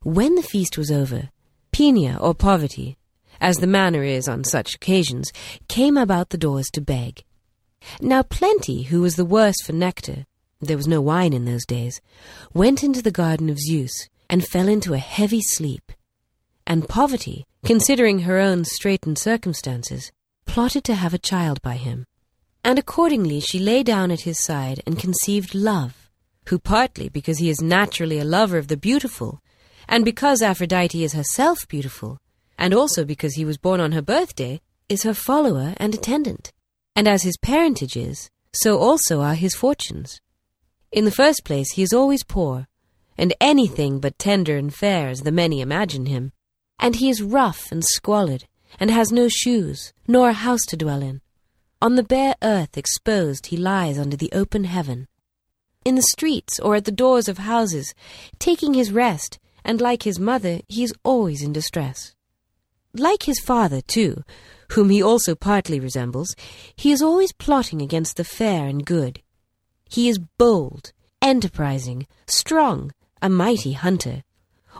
When 0.01 0.33
the 0.33 0.41
feast 0.41 0.75
was 0.75 0.89
over, 0.89 1.29
Penia, 1.71 2.17
or 2.19 2.33
Poverty, 2.33 2.97
as 3.39 3.57
the 3.57 3.67
manner 3.67 4.03
is 4.03 4.27
on 4.27 4.43
such 4.43 4.73
occasions, 4.73 5.31
came 5.67 5.97
about 5.97 6.31
the 6.31 6.37
doors 6.39 6.71
to 6.73 6.81
beg. 6.81 7.23
Now 8.01 8.23
Plenty, 8.23 8.83
who 8.83 9.01
was 9.01 9.17
the 9.17 9.25
worse 9.25 9.61
for 9.63 9.73
nectar, 9.73 10.25
there 10.61 10.77
was 10.77 10.87
no 10.87 10.99
wine 10.99 11.33
in 11.33 11.45
those 11.45 11.67
days, 11.67 12.01
went 12.55 12.83
into 12.83 13.03
the 13.03 13.11
garden 13.11 13.51
of 13.51 13.59
Zeus 13.59 14.09
and 14.31 14.43
fell 14.43 14.67
into 14.67 14.95
a 14.95 14.97
heavy 14.97 15.41
sleep. 15.41 15.91
And 16.71 16.87
Poverty, 16.87 17.45
considering 17.65 18.19
her 18.19 18.37
own 18.37 18.63
straitened 18.63 19.17
circumstances, 19.17 20.09
plotted 20.45 20.85
to 20.85 20.95
have 20.95 21.13
a 21.13 21.17
child 21.17 21.61
by 21.61 21.75
him. 21.75 22.05
And 22.63 22.79
accordingly 22.79 23.41
she 23.41 23.59
lay 23.59 23.83
down 23.83 24.09
at 24.09 24.21
his 24.21 24.41
side 24.41 24.81
and 24.85 24.97
conceived 24.97 25.53
Love, 25.53 26.09
who 26.47 26.57
partly 26.57 27.09
because 27.09 27.39
he 27.39 27.49
is 27.49 27.59
naturally 27.59 28.19
a 28.19 28.23
lover 28.23 28.57
of 28.57 28.69
the 28.69 28.77
beautiful, 28.77 29.41
and 29.89 30.05
because 30.05 30.41
Aphrodite 30.41 31.03
is 31.03 31.11
herself 31.11 31.67
beautiful, 31.67 32.19
and 32.57 32.73
also 32.73 33.03
because 33.03 33.33
he 33.33 33.43
was 33.43 33.57
born 33.57 33.81
on 33.81 33.91
her 33.91 34.01
birthday, 34.01 34.61
is 34.87 35.03
her 35.03 35.13
follower 35.13 35.73
and 35.75 35.93
attendant. 35.93 36.53
And 36.95 37.05
as 37.05 37.23
his 37.23 37.35
parentage 37.35 37.97
is, 37.97 38.29
so 38.53 38.79
also 38.79 39.19
are 39.19 39.35
his 39.35 39.55
fortunes. 39.55 40.21
In 40.89 41.03
the 41.03 41.11
first 41.11 41.43
place, 41.43 41.73
he 41.73 41.83
is 41.83 41.91
always 41.91 42.23
poor, 42.23 42.69
and 43.17 43.33
anything 43.41 43.99
but 43.99 44.17
tender 44.17 44.55
and 44.55 44.73
fair 44.73 45.09
as 45.09 45.23
the 45.23 45.33
many 45.33 45.59
imagine 45.59 46.05
him. 46.05 46.31
And 46.81 46.97
he 46.97 47.09
is 47.09 47.21
rough 47.21 47.71
and 47.71 47.85
squalid, 47.85 48.47
and 48.79 48.91
has 48.91 49.11
no 49.11 49.29
shoes, 49.29 49.93
nor 50.07 50.29
a 50.29 50.33
house 50.33 50.65
to 50.67 50.75
dwell 50.75 51.01
in. 51.01 51.21
On 51.81 51.95
the 51.95 52.03
bare 52.03 52.35
earth 52.41 52.77
exposed 52.77 53.47
he 53.47 53.57
lies 53.57 53.97
under 53.97 54.17
the 54.17 54.31
open 54.33 54.65
heaven. 54.65 55.07
In 55.85 55.95
the 55.95 56.01
streets 56.01 56.59
or 56.59 56.75
at 56.75 56.85
the 56.85 56.91
doors 56.91 57.27
of 57.27 57.37
houses, 57.37 57.93
taking 58.39 58.73
his 58.73 58.91
rest, 58.91 59.39
and 59.63 59.79
like 59.79 60.03
his 60.03 60.19
mother, 60.19 60.61
he 60.67 60.83
is 60.83 60.93
always 61.03 61.41
in 61.41 61.53
distress. 61.53 62.13
Like 62.93 63.23
his 63.23 63.39
father, 63.39 63.81
too, 63.81 64.23
whom 64.71 64.89
he 64.89 65.01
also 65.01 65.33
partly 65.35 65.79
resembles, 65.79 66.35
he 66.75 66.91
is 66.91 67.01
always 67.01 67.31
plotting 67.31 67.81
against 67.81 68.17
the 68.17 68.23
fair 68.23 68.67
and 68.67 68.85
good. 68.85 69.21
He 69.89 70.09
is 70.09 70.19
bold, 70.19 70.93
enterprising, 71.21 72.07
strong, 72.25 72.91
a 73.21 73.29
mighty 73.29 73.73
hunter, 73.73 74.23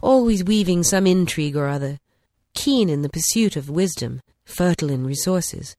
always 0.02 0.44
weaving 0.44 0.84
some 0.84 1.08
intrigue 1.08 1.56
or 1.56 1.68
other, 1.68 2.00
keen 2.54 2.90
in 2.90 3.02
the 3.02 3.10
pursuit 3.10 3.56
of 3.56 3.70
wisdom, 3.70 4.22
fertile 4.46 4.90
in 4.90 5.06
resources, 5.06 5.76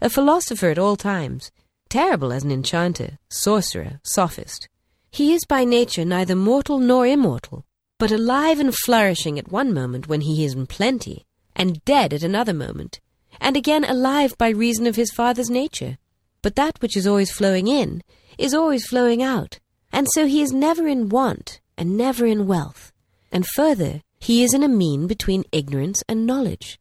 a 0.00 0.10
philosopher 0.10 0.68
at 0.68 0.78
all 0.78 0.96
times, 0.96 1.50
terrible 1.88 2.32
as 2.32 2.44
an 2.44 2.50
enchanter, 2.50 3.18
sorcerer, 3.28 4.00
sophist. 4.02 4.68
He 5.10 5.34
is 5.34 5.44
by 5.44 5.64
nature 5.64 6.04
neither 6.04 6.34
mortal 6.34 6.78
nor 6.78 7.06
immortal, 7.06 7.64
but 7.98 8.10
alive 8.10 8.58
and 8.58 8.74
flourishing 8.74 9.38
at 9.38 9.52
one 9.52 9.72
moment 9.72 10.08
when 10.08 10.22
he 10.22 10.44
is 10.44 10.54
in 10.54 10.66
plenty, 10.66 11.26
and 11.54 11.84
dead 11.84 12.12
at 12.12 12.22
another 12.22 12.54
moment, 12.54 13.00
and 13.40 13.56
again 13.56 13.84
alive 13.84 14.36
by 14.38 14.48
reason 14.48 14.86
of 14.86 14.96
his 14.96 15.12
father's 15.12 15.50
nature. 15.50 15.98
But 16.40 16.56
that 16.56 16.80
which 16.80 16.96
is 16.96 17.06
always 17.06 17.30
flowing 17.30 17.68
in 17.68 18.02
is 18.38 18.54
always 18.54 18.86
flowing 18.86 19.22
out, 19.22 19.58
and 19.92 20.08
so 20.10 20.26
he 20.26 20.42
is 20.42 20.52
never 20.52 20.88
in 20.88 21.08
want 21.08 21.60
and 21.76 21.96
never 21.96 22.26
in 22.26 22.46
wealth. 22.46 22.91
And 23.32 23.46
further, 23.56 24.02
he 24.20 24.44
is 24.44 24.54
in 24.54 24.62
a 24.62 24.68
mean 24.68 25.08
between 25.08 25.44
ignorance 25.50 26.04
and 26.08 26.26
knowledge. 26.26 26.78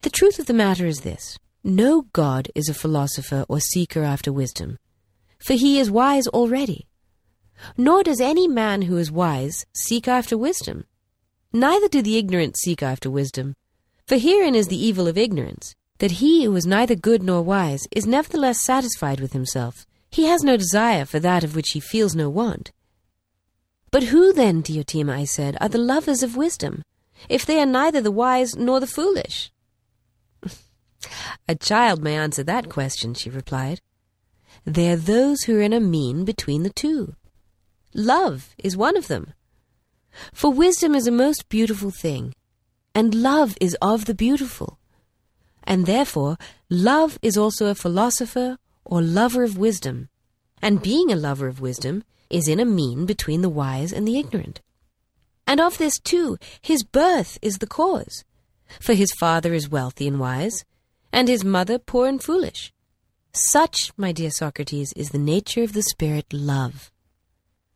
The 0.00 0.10
truth 0.10 0.40
of 0.40 0.46
the 0.46 0.54
matter 0.54 0.86
is 0.86 1.02
this 1.02 1.38
no 1.62 2.06
god 2.12 2.50
is 2.56 2.68
a 2.68 2.74
philosopher 2.74 3.44
or 3.48 3.60
seeker 3.60 4.02
after 4.02 4.32
wisdom, 4.32 4.78
for 5.38 5.52
he 5.52 5.78
is 5.78 5.92
wise 5.92 6.26
already. 6.26 6.88
Nor 7.76 8.02
does 8.02 8.20
any 8.20 8.48
man 8.48 8.82
who 8.82 8.96
is 8.96 9.12
wise 9.12 9.64
seek 9.72 10.08
after 10.08 10.36
wisdom. 10.36 10.86
Neither 11.52 11.86
do 11.86 12.02
the 12.02 12.18
ignorant 12.18 12.56
seek 12.56 12.82
after 12.82 13.08
wisdom. 13.08 13.54
For 14.06 14.16
herein 14.16 14.56
is 14.56 14.66
the 14.66 14.84
evil 14.84 15.06
of 15.06 15.16
ignorance, 15.16 15.76
that 15.98 16.18
he 16.22 16.44
who 16.44 16.56
is 16.56 16.66
neither 16.66 16.96
good 16.96 17.22
nor 17.22 17.42
wise 17.42 17.86
is 17.92 18.06
nevertheless 18.06 18.64
satisfied 18.64 19.20
with 19.20 19.32
himself. 19.32 19.86
He 20.10 20.24
has 20.24 20.42
no 20.42 20.56
desire 20.56 21.04
for 21.04 21.20
that 21.20 21.44
of 21.44 21.54
which 21.54 21.70
he 21.70 21.80
feels 21.80 22.16
no 22.16 22.28
want. 22.28 22.72
But 23.92 24.04
who 24.04 24.32
then, 24.32 24.62
Diotima, 24.62 25.12
I 25.12 25.24
said, 25.24 25.56
are 25.60 25.68
the 25.68 25.76
lovers 25.76 26.22
of 26.22 26.34
wisdom, 26.34 26.82
if 27.28 27.44
they 27.44 27.60
are 27.60 27.66
neither 27.66 28.00
the 28.00 28.10
wise 28.10 28.56
nor 28.56 28.80
the 28.80 28.86
foolish? 28.86 29.52
A 31.48 31.54
child 31.54 32.02
may 32.02 32.16
answer 32.16 32.42
that 32.42 32.70
question, 32.70 33.12
she 33.12 33.28
replied. 33.28 33.82
They 34.64 34.90
are 34.90 34.96
those 34.96 35.42
who 35.42 35.58
are 35.58 35.62
in 35.62 35.74
a 35.74 35.80
mean 35.80 36.24
between 36.24 36.62
the 36.62 36.70
two. 36.70 37.16
Love 37.92 38.54
is 38.56 38.76
one 38.76 38.96
of 38.96 39.08
them. 39.08 39.34
For 40.32 40.50
wisdom 40.50 40.94
is 40.94 41.06
a 41.06 41.12
most 41.12 41.50
beautiful 41.50 41.90
thing, 41.90 42.34
and 42.94 43.14
love 43.14 43.58
is 43.60 43.76
of 43.82 44.06
the 44.06 44.14
beautiful. 44.14 44.78
And 45.64 45.84
therefore, 45.84 46.38
love 46.70 47.18
is 47.20 47.36
also 47.36 47.66
a 47.66 47.74
philosopher 47.74 48.56
or 48.84 49.02
lover 49.02 49.42
of 49.42 49.58
wisdom, 49.58 50.08
and 50.62 50.80
being 50.80 51.10
a 51.10 51.16
lover 51.16 51.48
of 51.48 51.60
wisdom 51.60 52.04
is 52.30 52.48
in 52.48 52.60
a 52.60 52.64
mean 52.64 53.04
between 53.04 53.42
the 53.42 53.48
wise 53.50 53.92
and 53.92 54.08
the 54.08 54.18
ignorant. 54.18 54.60
And 55.46 55.60
of 55.60 55.76
this 55.76 55.98
too, 55.98 56.38
his 56.62 56.84
birth 56.84 57.38
is 57.42 57.58
the 57.58 57.66
cause. 57.66 58.24
For 58.80 58.94
his 58.94 59.12
father 59.12 59.52
is 59.52 59.68
wealthy 59.68 60.08
and 60.08 60.18
wise, 60.18 60.64
and 61.12 61.28
his 61.28 61.44
mother 61.44 61.78
poor 61.78 62.06
and 62.06 62.22
foolish. 62.22 62.72
Such, 63.34 63.92
my 63.96 64.12
dear 64.12 64.30
Socrates, 64.30 64.92
is 64.94 65.10
the 65.10 65.18
nature 65.18 65.62
of 65.62 65.72
the 65.72 65.82
spirit 65.82 66.32
love. 66.32 66.90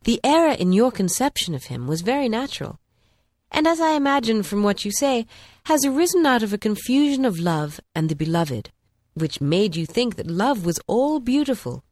The 0.05 0.19
error 0.23 0.53
in 0.53 0.71
your 0.71 0.91
conception 0.91 1.53
of 1.53 1.65
him 1.65 1.87
was 1.87 2.01
very 2.01 2.29
natural, 2.29 2.79
and 3.51 3.67
as 3.67 3.79
I 3.79 3.91
imagine 3.91 4.43
from 4.43 4.63
what 4.63 4.85
you 4.85 4.91
say, 4.91 5.25
has 5.65 5.85
arisen 5.85 6.25
out 6.25 6.43
of 6.43 6.53
a 6.53 6.57
confusion 6.57 7.25
of 7.25 7.39
love 7.39 7.79
and 7.95 8.09
the 8.09 8.15
beloved, 8.15 8.71
which 9.13 9.41
made 9.41 9.75
you 9.75 9.85
think 9.85 10.15
that 10.15 10.27
love 10.27 10.65
was 10.65 10.79
all 10.87 11.19
beautiful. 11.19 11.83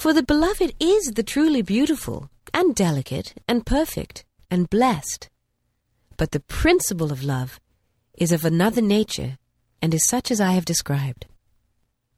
For 0.00 0.14
the 0.14 0.22
beloved 0.22 0.72
is 0.80 1.12
the 1.12 1.22
truly 1.22 1.60
beautiful, 1.60 2.30
and 2.54 2.74
delicate, 2.74 3.34
and 3.46 3.66
perfect, 3.66 4.24
and 4.50 4.70
blessed. 4.70 5.28
But 6.16 6.30
the 6.30 6.40
principle 6.40 7.12
of 7.12 7.22
love 7.22 7.60
is 8.14 8.32
of 8.32 8.46
another 8.46 8.80
nature 8.80 9.36
and 9.82 9.92
is 9.92 10.08
such 10.08 10.30
as 10.30 10.40
I 10.40 10.52
have 10.52 10.64
described. 10.64 11.26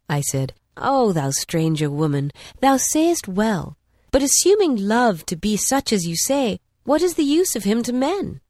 I 0.08 0.20
said, 0.20 0.52
O 0.76 1.12
thou 1.12 1.30
stranger 1.30 1.90
woman, 1.90 2.30
thou 2.60 2.76
sayest 2.76 3.26
well, 3.26 3.76
but 4.12 4.22
assuming 4.22 4.76
love 4.76 5.26
to 5.26 5.34
be 5.34 5.56
such 5.56 5.92
as 5.92 6.06
you 6.06 6.14
say, 6.14 6.60
what 6.84 7.02
is 7.02 7.14
the 7.14 7.24
use 7.24 7.56
of 7.56 7.64
him 7.64 7.82
to 7.82 7.92
men? 7.92 8.40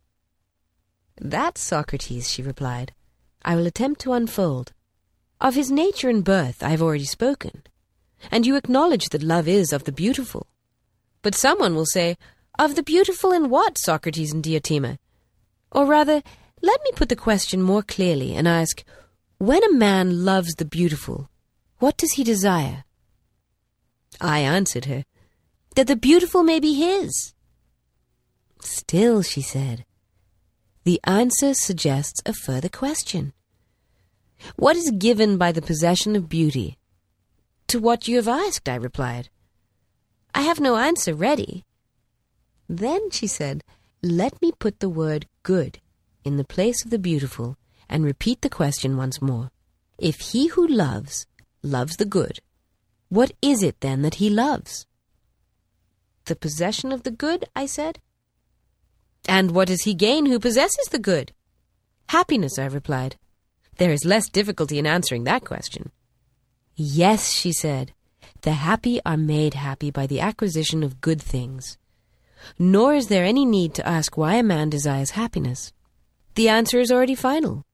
That, 1.18 1.56
Socrates, 1.56 2.30
she 2.30 2.42
replied, 2.42 2.92
I 3.42 3.56
will 3.56 3.66
attempt 3.66 4.02
to 4.02 4.12
unfold. 4.12 4.74
Of 5.40 5.54
his 5.54 5.70
nature 5.70 6.10
and 6.10 6.22
birth 6.22 6.62
I 6.62 6.68
have 6.68 6.82
already 6.82 7.06
spoken, 7.06 7.62
and 8.30 8.46
you 8.46 8.56
acknowledge 8.56 9.08
that 9.10 9.22
love 9.22 9.48
is 9.48 9.72
of 9.72 9.84
the 9.84 9.92
beautiful. 9.92 10.46
But 11.22 11.34
someone 11.34 11.74
will 11.74 11.86
say, 11.86 12.16
Of 12.58 12.74
the 12.74 12.82
beautiful 12.82 13.32
in 13.32 13.50
what, 13.50 13.78
Socrates 13.78 14.32
and 14.32 14.42
Diotima? 14.42 14.98
Or 15.70 15.86
rather, 15.86 16.22
let 16.60 16.80
me 16.84 16.90
put 16.94 17.08
the 17.08 17.16
question 17.16 17.62
more 17.62 17.82
clearly 17.82 18.34
and 18.34 18.46
ask, 18.46 18.84
when 19.38 19.64
a 19.64 19.72
man 19.72 20.24
loves 20.24 20.54
the 20.54 20.64
beautiful, 20.64 21.28
what 21.78 21.96
does 21.96 22.12
he 22.12 22.22
desire? 22.22 22.84
I 24.20 24.40
answered 24.40 24.84
her, 24.84 25.04
that 25.74 25.88
the 25.88 25.96
beautiful 25.96 26.42
may 26.42 26.60
be 26.60 26.74
his. 26.74 27.34
Still, 28.60 29.22
she 29.22 29.42
said, 29.42 29.84
the 30.84 31.00
answer 31.04 31.54
suggests 31.54 32.20
a 32.26 32.32
further 32.32 32.68
question. 32.68 33.32
What 34.56 34.76
is 34.76 34.90
given 34.90 35.38
by 35.38 35.52
the 35.52 35.62
possession 35.62 36.16
of 36.16 36.28
beauty? 36.28 36.76
To 37.72 37.78
what 37.78 38.06
you 38.06 38.16
have 38.16 38.28
asked, 38.28 38.68
I 38.68 38.74
replied. 38.74 39.30
I 40.34 40.42
have 40.42 40.60
no 40.60 40.76
answer 40.76 41.14
ready. 41.14 41.64
Then, 42.68 43.10
she 43.10 43.26
said, 43.26 43.64
let 44.02 44.42
me 44.42 44.52
put 44.58 44.80
the 44.80 44.90
word 44.90 45.26
good 45.42 45.80
in 46.22 46.36
the 46.36 46.44
place 46.44 46.84
of 46.84 46.90
the 46.90 46.98
beautiful 46.98 47.56
and 47.88 48.04
repeat 48.04 48.42
the 48.42 48.50
question 48.50 48.98
once 48.98 49.22
more. 49.22 49.52
If 49.96 50.20
he 50.20 50.48
who 50.48 50.66
loves 50.66 51.26
loves 51.62 51.96
the 51.96 52.04
good, 52.04 52.40
what 53.08 53.32
is 53.40 53.62
it 53.62 53.80
then 53.80 54.02
that 54.02 54.16
he 54.16 54.28
loves? 54.28 54.86
The 56.26 56.36
possession 56.36 56.92
of 56.92 57.04
the 57.04 57.10
good, 57.10 57.46
I 57.56 57.64
said. 57.64 58.00
And 59.26 59.52
what 59.52 59.68
does 59.68 59.84
he 59.84 59.94
gain 59.94 60.26
who 60.26 60.38
possesses 60.38 60.88
the 60.90 60.98
good? 60.98 61.32
Happiness, 62.10 62.58
I 62.58 62.66
replied. 62.66 63.16
There 63.78 63.92
is 63.92 64.04
less 64.04 64.28
difficulty 64.28 64.78
in 64.78 64.86
answering 64.86 65.24
that 65.24 65.46
question. 65.46 65.90
Yes, 66.74 67.30
she 67.30 67.52
said. 67.52 67.92
The 68.42 68.52
happy 68.52 69.00
are 69.04 69.16
made 69.16 69.54
happy 69.54 69.90
by 69.90 70.06
the 70.06 70.20
acquisition 70.20 70.82
of 70.82 71.00
good 71.00 71.20
things. 71.20 71.78
Nor 72.58 72.94
is 72.94 73.08
there 73.08 73.24
any 73.24 73.44
need 73.44 73.74
to 73.74 73.86
ask 73.86 74.16
why 74.16 74.34
a 74.34 74.42
man 74.42 74.70
desires 74.70 75.10
happiness. 75.10 75.72
The 76.34 76.48
answer 76.48 76.80
is 76.80 76.90
already 76.90 77.14
final. 77.14 77.64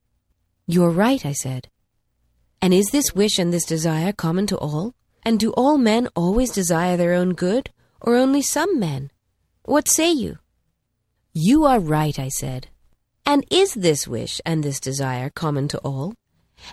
You're 0.66 0.90
right, 0.90 1.24
I 1.24 1.32
said. 1.32 1.68
And 2.60 2.74
is 2.74 2.90
this 2.90 3.14
wish 3.14 3.38
and 3.38 3.52
this 3.52 3.64
desire 3.64 4.12
common 4.12 4.46
to 4.48 4.58
all? 4.58 4.94
And 5.22 5.38
do 5.38 5.52
all 5.52 5.78
men 5.78 6.08
always 6.14 6.50
desire 6.50 6.96
their 6.96 7.14
own 7.14 7.34
good, 7.34 7.70
or 8.00 8.16
only 8.16 8.42
some 8.42 8.78
men? 8.78 9.10
What 9.64 9.88
say 9.88 10.10
you? 10.12 10.38
You 11.32 11.64
are 11.64 11.80
right, 11.80 12.18
I 12.18 12.28
said. 12.28 12.68
And 13.24 13.44
is 13.50 13.74
this 13.74 14.08
wish 14.08 14.40
and 14.44 14.62
this 14.62 14.80
desire 14.80 15.30
common 15.30 15.68
to 15.68 15.78
all? 15.78 16.14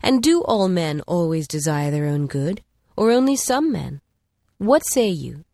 And 0.02 0.22
do 0.22 0.42
all 0.44 0.68
men 0.68 1.02
always 1.02 1.48
desire 1.48 1.92
their 1.92 2.06
own 2.06 2.28
good, 2.28 2.64
or 2.96 3.12
only 3.12 3.36
some 3.36 3.72
men? 3.72 4.02
What 4.58 4.84
say 4.86 5.10
you? 5.10 5.46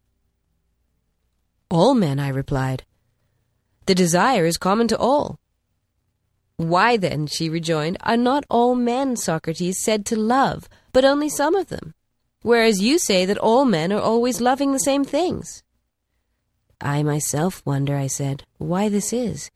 All 1.69 1.93
men, 1.93 2.19
I 2.19 2.27
replied. 2.27 2.83
The 3.87 3.95
desire 3.95 4.45
is 4.45 4.57
common 4.57 4.87
to 4.89 4.97
all. 4.97 5.39
Why 6.57 6.95
then, 6.97 7.25
she 7.25 7.49
rejoined, 7.49 7.97
are 8.01 8.17
not 8.17 8.45
all 8.47 8.75
men, 8.75 9.15
Socrates, 9.15 9.83
said 9.83 10.05
to 10.05 10.15
love, 10.15 10.69
but 10.93 11.03
only 11.03 11.27
some 11.27 11.55
of 11.55 11.69
them? 11.69 11.95
Whereas 12.43 12.81
you 12.81 12.99
say 12.99 13.25
that 13.25 13.39
all 13.39 13.65
men 13.65 13.91
are 13.91 13.99
always 13.99 14.39
loving 14.39 14.71
the 14.71 14.79
same 14.79 15.03
things. 15.03 15.63
I 16.79 17.01
myself 17.01 17.63
wonder, 17.65 17.95
I 17.95 18.05
said, 18.05 18.43
why 18.59 18.89
this 18.89 19.11
is. 19.11 19.49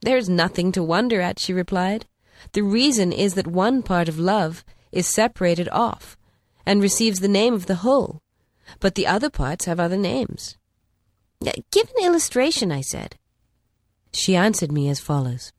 There's 0.00 0.28
nothing 0.28 0.72
to 0.72 0.82
wonder 0.82 1.20
at, 1.20 1.38
she 1.38 1.52
replied. 1.52 2.06
The 2.52 2.62
reason 2.62 3.12
is 3.12 3.34
that 3.34 3.46
one 3.46 3.82
part 3.82 4.08
of 4.08 4.18
love 4.18 4.64
is 4.92 5.06
separated 5.06 5.68
off 5.70 6.16
and 6.64 6.82
receives 6.82 7.20
the 7.20 7.28
name 7.28 7.54
of 7.54 7.66
the 7.66 7.76
whole, 7.76 8.20
but 8.80 8.94
the 8.94 9.06
other 9.06 9.30
parts 9.30 9.64
have 9.64 9.80
other 9.80 9.96
names. 9.96 10.56
Give 11.70 11.88
an 11.96 12.04
illustration, 12.04 12.72
I 12.72 12.80
said. 12.80 13.16
She 14.12 14.34
answered 14.34 14.72
me 14.72 14.88
as 14.88 15.00
follows 15.00 15.52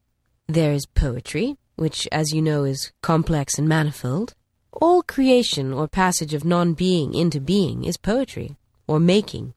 There 0.47 0.73
is 0.73 0.85
poetry, 0.85 1.57
which, 1.75 2.07
as 2.11 2.33
you 2.33 2.41
know, 2.41 2.63
is 2.63 2.91
complex 3.01 3.57
and 3.57 3.67
manifold. 3.67 4.35
All 4.71 5.01
creation 5.01 5.73
or 5.73 5.87
passage 5.87 6.33
of 6.33 6.45
non 6.45 6.73
being 6.73 7.13
into 7.13 7.39
being 7.39 7.85
is 7.85 7.97
poetry, 7.97 8.57
or 8.87 8.99
making. 8.99 9.53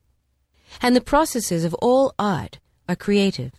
And 0.80 0.96
the 0.96 1.00
processes 1.00 1.64
of 1.64 1.74
all 1.74 2.14
art 2.18 2.58
are 2.88 2.96
creative 2.96 3.52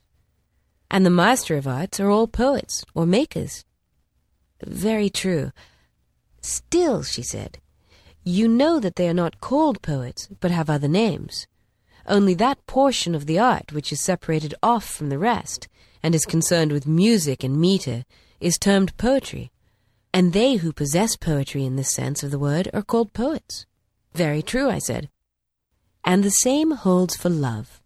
and 0.94 1.04
the 1.04 1.10
master 1.10 1.58
of 1.58 1.68
arts 1.68 2.00
are 2.00 2.12
all 2.12 2.28
poets 2.28 2.86
or 2.94 3.08
makers. 3.08 3.66
Very 4.64 5.10
true. 5.10 5.52
Still, 6.40 7.02
she 7.02 7.24
said, 7.24 7.58
you 8.24 8.48
know 8.48 8.80
that 8.80 8.96
they 8.96 9.10
are 9.10 9.14
not 9.14 9.42
called 9.42 9.82
poets, 9.82 10.30
but 10.40 10.52
have 10.52 10.70
other 10.70 10.88
names. 10.88 11.48
Only 12.06 12.36
that 12.36 12.64
portion 12.68 13.16
of 13.16 13.26
the 13.26 13.40
art 13.40 13.74
which 13.74 13.92
is 13.92 14.02
separated 14.02 14.54
off 14.62 14.86
from 14.86 15.10
the 15.10 15.18
rest, 15.18 15.68
and 16.04 16.14
is 16.14 16.28
concerned 16.28 16.72
with 16.72 16.86
music 16.86 17.44
and 17.44 17.60
meter, 17.60 18.06
is 18.40 18.60
termed 18.60 18.96
poetry. 18.96 19.52
And 20.14 20.32
they 20.32 20.58
who 20.58 20.72
possess 20.72 21.16
poetry 21.16 21.66
in 21.66 21.76
this 21.76 21.96
sense 21.96 22.22
of 22.22 22.30
the 22.30 22.38
word 22.38 22.70
are 22.72 22.84
called 22.84 23.14
poets. 23.14 23.66
Very 24.14 24.44
true, 24.44 24.70
I 24.70 24.78
said. 24.78 25.10
And 26.06 26.24
the 26.24 26.30
same 26.30 26.70
holds 26.70 27.18
for 27.18 27.30
love. 27.30 27.82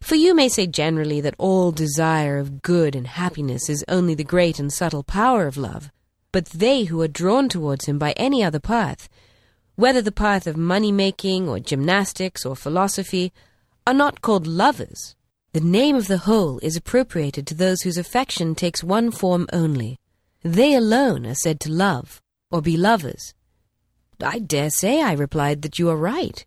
For 0.00 0.14
you 0.14 0.34
may 0.34 0.48
say 0.48 0.66
generally 0.66 1.20
that 1.20 1.34
all 1.38 1.72
desire 1.72 2.38
of 2.38 2.62
good 2.62 2.94
and 2.94 3.06
happiness 3.06 3.68
is 3.68 3.84
only 3.88 4.14
the 4.14 4.24
great 4.24 4.58
and 4.58 4.72
subtle 4.72 5.02
power 5.02 5.46
of 5.46 5.56
love, 5.56 5.90
but 6.32 6.46
they 6.46 6.84
who 6.84 7.00
are 7.02 7.08
drawn 7.08 7.48
towards 7.48 7.86
him 7.86 7.98
by 7.98 8.12
any 8.12 8.42
other 8.42 8.60
path, 8.60 9.08
whether 9.76 10.02
the 10.02 10.12
path 10.12 10.46
of 10.46 10.56
money 10.56 10.92
making 10.92 11.48
or 11.48 11.58
gymnastics 11.58 12.44
or 12.44 12.56
philosophy, 12.56 13.32
are 13.86 13.94
not 13.94 14.20
called 14.20 14.46
lovers. 14.46 15.14
The 15.52 15.60
name 15.60 15.96
of 15.96 16.08
the 16.08 16.18
whole 16.18 16.58
is 16.58 16.76
appropriated 16.76 17.46
to 17.46 17.54
those 17.54 17.82
whose 17.82 17.96
affection 17.96 18.54
takes 18.54 18.84
one 18.84 19.10
form 19.10 19.46
only. 19.52 19.98
They 20.42 20.74
alone 20.74 21.26
are 21.26 21.34
said 21.34 21.58
to 21.60 21.72
love, 21.72 22.20
or 22.50 22.60
be 22.60 22.76
lovers. 22.76 23.34
I 24.22 24.40
dare 24.40 24.70
say, 24.70 25.00
I 25.00 25.12
replied, 25.12 25.62
that 25.62 25.78
you 25.78 25.88
are 25.88 25.96
right. 25.96 26.44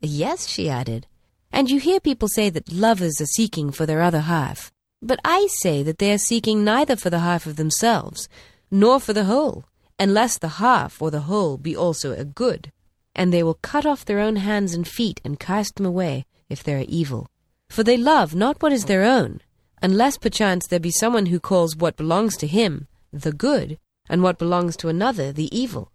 Yes, 0.00 0.46
she 0.48 0.68
added, 0.68 1.06
and 1.54 1.70
you 1.70 1.78
hear 1.78 2.00
people 2.00 2.26
say 2.26 2.50
that 2.50 2.72
lovers 2.72 3.20
are 3.20 3.26
seeking 3.26 3.70
for 3.70 3.86
their 3.86 4.02
other 4.02 4.22
half. 4.22 4.72
But 5.00 5.20
I 5.24 5.46
say 5.60 5.84
that 5.84 5.98
they 5.98 6.12
are 6.12 6.18
seeking 6.18 6.64
neither 6.64 6.96
for 6.96 7.10
the 7.10 7.20
half 7.20 7.46
of 7.46 7.54
themselves, 7.54 8.28
nor 8.72 8.98
for 8.98 9.12
the 9.12 9.24
whole, 9.24 9.64
unless 9.96 10.36
the 10.36 10.58
half 10.58 11.00
or 11.00 11.12
the 11.12 11.28
whole 11.30 11.56
be 11.56 11.76
also 11.76 12.12
a 12.12 12.24
good. 12.24 12.72
And 13.14 13.32
they 13.32 13.44
will 13.44 13.60
cut 13.62 13.86
off 13.86 14.04
their 14.04 14.18
own 14.18 14.36
hands 14.36 14.74
and 14.74 14.86
feet 14.86 15.20
and 15.24 15.38
cast 15.38 15.76
them 15.76 15.86
away 15.86 16.26
if 16.48 16.64
they 16.64 16.74
are 16.74 16.84
evil. 16.88 17.28
For 17.70 17.84
they 17.84 17.96
love 17.96 18.34
not 18.34 18.60
what 18.60 18.72
is 18.72 18.86
their 18.86 19.04
own, 19.04 19.40
unless 19.80 20.18
perchance 20.18 20.66
there 20.66 20.80
be 20.80 20.90
someone 20.90 21.26
who 21.26 21.38
calls 21.38 21.76
what 21.76 21.96
belongs 21.96 22.36
to 22.38 22.48
him 22.48 22.88
the 23.12 23.32
good, 23.32 23.78
and 24.08 24.24
what 24.24 24.38
belongs 24.38 24.76
to 24.78 24.88
another 24.88 25.32
the 25.32 25.56
evil. 25.56 25.92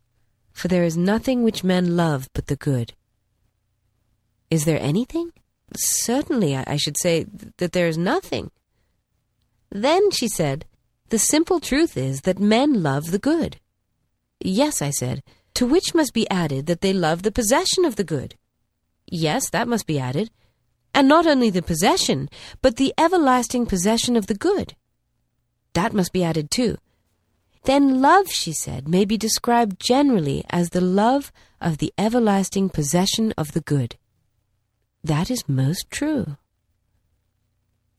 For 0.53 0.69
there 0.69 0.85
is 0.85 0.95
nothing 0.95 1.43
which 1.43 1.65
men 1.65 1.97
love 1.97 2.29
but 2.33 2.47
the 2.47 2.55
good. 2.55 2.93
Is 4.49 4.63
there 4.63 4.79
anything? 4.81 5.33
Certainly, 5.75 6.55
I 6.55 6.77
should 6.77 6.97
say 6.97 7.25
that 7.57 7.71
there 7.71 7.87
is 7.87 7.97
nothing. 7.97 8.51
Then, 9.71 10.11
she 10.11 10.27
said, 10.27 10.65
the 11.09 11.19
simple 11.19 11.59
truth 11.59 11.97
is 11.97 12.21
that 12.21 12.39
men 12.39 12.83
love 12.83 13.11
the 13.11 13.19
good. 13.19 13.57
Yes, 14.39 14.81
I 14.81 14.89
said, 14.89 15.23
to 15.55 15.65
which 15.65 15.95
must 15.95 16.13
be 16.13 16.29
added 16.29 16.67
that 16.67 16.81
they 16.81 16.93
love 16.93 17.23
the 17.23 17.31
possession 17.31 17.83
of 17.83 17.95
the 17.95 18.03
good. 18.03 18.35
Yes, 19.07 19.49
that 19.49 19.67
must 19.67 19.87
be 19.87 19.99
added. 19.99 20.29
And 20.93 21.07
not 21.07 21.27
only 21.27 21.49
the 21.49 21.61
possession, 21.61 22.29
but 22.61 22.77
the 22.77 22.93
everlasting 22.97 23.65
possession 23.65 24.15
of 24.15 24.27
the 24.27 24.35
good. 24.35 24.75
That 25.73 25.93
must 25.93 26.13
be 26.13 26.23
added 26.23 26.49
too. 26.49 26.77
Then 27.65 28.01
love, 28.01 28.29
she 28.29 28.53
said, 28.53 28.87
may 28.87 29.05
be 29.05 29.17
described 29.17 29.79
generally 29.79 30.45
as 30.49 30.69
the 30.69 30.81
love 30.81 31.31
of 31.59 31.77
the 31.77 31.93
everlasting 31.97 32.69
possession 32.69 33.33
of 33.37 33.51
the 33.51 33.61
good. 33.61 33.97
That 35.03 35.31
is 35.31 35.47
most 35.47 35.89
true. 35.89 36.37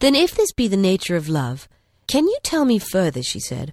Then, 0.00 0.14
if 0.14 0.34
this 0.34 0.52
be 0.52 0.68
the 0.68 0.76
nature 0.76 1.16
of 1.16 1.28
love, 1.28 1.68
can 2.06 2.26
you 2.26 2.38
tell 2.42 2.64
me 2.64 2.78
further, 2.78 3.22
she 3.22 3.40
said, 3.40 3.72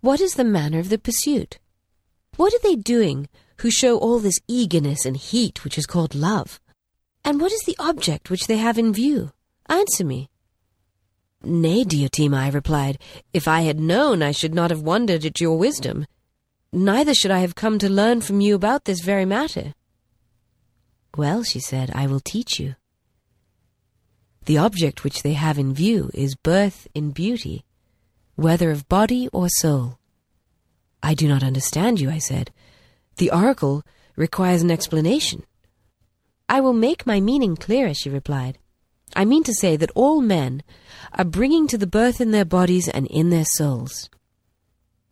what 0.00 0.20
is 0.20 0.34
the 0.34 0.44
manner 0.44 0.78
of 0.78 0.88
the 0.88 0.98
pursuit? 0.98 1.58
What 2.36 2.54
are 2.54 2.58
they 2.62 2.76
doing 2.76 3.28
who 3.58 3.70
show 3.70 3.98
all 3.98 4.18
this 4.18 4.40
eagerness 4.48 5.04
and 5.04 5.16
heat 5.16 5.62
which 5.62 5.76
is 5.76 5.86
called 5.86 6.14
love? 6.14 6.58
And 7.24 7.40
what 7.40 7.52
is 7.52 7.60
the 7.66 7.76
object 7.78 8.30
which 8.30 8.46
they 8.46 8.56
have 8.56 8.78
in 8.78 8.94
view? 8.94 9.30
Answer 9.68 10.04
me. 10.04 10.30
Nay, 11.42 11.84
Diotima, 11.84 12.36
I 12.36 12.48
replied, 12.48 12.98
if 13.32 13.46
I 13.46 13.62
had 13.62 13.78
known, 13.78 14.22
I 14.22 14.30
should 14.30 14.54
not 14.54 14.70
have 14.70 14.82
wondered 14.82 15.24
at 15.24 15.40
your 15.40 15.58
wisdom. 15.58 16.06
Neither 16.72 17.14
should 17.14 17.30
I 17.30 17.40
have 17.40 17.54
come 17.54 17.78
to 17.78 17.88
learn 17.88 18.20
from 18.20 18.40
you 18.40 18.54
about 18.54 18.84
this 18.84 19.00
very 19.00 19.24
matter. 19.24 19.74
Well, 21.16 21.42
she 21.42 21.60
said, 21.60 21.90
I 21.94 22.06
will 22.06 22.20
teach 22.20 22.60
you. 22.60 22.76
The 24.46 24.58
object 24.58 25.04
which 25.04 25.22
they 25.22 25.34
have 25.34 25.58
in 25.58 25.74
view 25.74 26.10
is 26.14 26.34
birth 26.34 26.86
in 26.94 27.10
beauty, 27.10 27.64
whether 28.36 28.70
of 28.70 28.88
body 28.88 29.28
or 29.32 29.48
soul. 29.48 29.98
I 31.02 31.14
do 31.14 31.28
not 31.28 31.42
understand 31.42 32.00
you, 32.00 32.10
I 32.10 32.18
said. 32.18 32.50
The 33.16 33.30
oracle 33.30 33.82
requires 34.16 34.62
an 34.62 34.70
explanation. 34.70 35.44
I 36.48 36.60
will 36.60 36.72
make 36.72 37.06
my 37.06 37.20
meaning 37.20 37.56
clearer, 37.56 37.94
she 37.94 38.08
replied. 38.08 38.58
I 39.14 39.24
mean 39.24 39.42
to 39.44 39.54
say 39.54 39.76
that 39.76 39.90
all 39.94 40.20
men 40.20 40.62
are 41.12 41.24
bringing 41.24 41.66
to 41.68 41.78
the 41.78 41.86
birth 41.86 42.20
in 42.20 42.30
their 42.30 42.44
bodies 42.44 42.88
and 42.88 43.06
in 43.08 43.30
their 43.30 43.44
souls. 43.44 44.08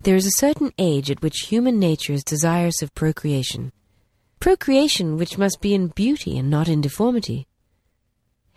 There 0.01 0.17
is 0.17 0.27
a 0.27 0.39
certain 0.39 0.73
age 0.79 1.11
at 1.11 1.23
which 1.23 1.47
human 1.49 1.79
nature 1.79 2.13
is 2.13 2.23
desirous 2.23 2.83
of 2.83 2.95
procreation 2.95 3.73
procreation 4.41 5.17
which 5.17 5.39
must 5.39 5.61
be 5.61 5.75
in 5.75 5.89
beauty 5.89 6.39
and 6.39 6.51
not 6.51 6.69
in 6.69 6.81
deformity. 6.81 7.47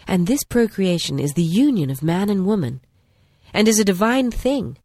And 0.07 0.27
this 0.27 0.43
procreation 0.43 1.19
is 1.19 1.33
the 1.33 1.43
union 1.43 1.89
of 1.89 2.03
man 2.03 2.29
and 2.29 2.45
woman, 2.45 2.81
and 3.53 3.67
is 3.67 3.79
a 3.79 3.85
divine 3.85 4.31
thing, 4.31 4.77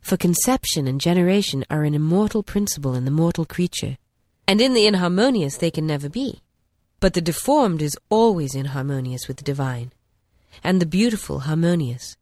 for 0.00 0.16
conception 0.16 0.86
and 0.86 1.00
generation 1.00 1.64
are 1.70 1.84
an 1.84 1.94
immortal 1.94 2.42
principle 2.42 2.94
in 2.94 3.04
the 3.04 3.10
mortal 3.10 3.44
creature, 3.44 3.96
and 4.46 4.60
in 4.60 4.74
the 4.74 4.86
inharmonious 4.86 5.58
they 5.58 5.70
can 5.70 5.86
never 5.86 6.08
be. 6.08 6.40
But 7.00 7.14
the 7.14 7.20
deformed 7.20 7.82
is 7.82 7.98
always 8.08 8.54
inharmonious 8.54 9.28
with 9.28 9.36
the 9.36 9.44
divine, 9.44 9.92
and 10.64 10.80
the 10.80 10.86
beautiful 10.86 11.40
harmonious. 11.40 12.16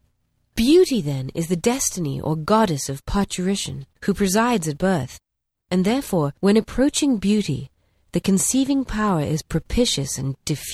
Beauty, 0.55 1.01
then, 1.01 1.31
is 1.35 1.47
the 1.49 1.57
destiny 1.57 2.21
or 2.21 2.37
goddess 2.37 2.89
of 2.89 3.07
parturition, 3.07 3.87
who 4.05 4.13
presides 4.13 4.67
at 4.67 4.79
birth, 4.79 5.21
and 5.71 5.85
therefore, 5.85 6.35
when 6.41 6.57
approaching 6.57 7.19
beauty, 7.19 7.71
the 8.19 8.23
conceiving 8.23 8.85
power 8.85 9.21
is 9.21 9.43
propitious 9.43 10.19
and 10.19 10.35
diffuse. 10.45 10.69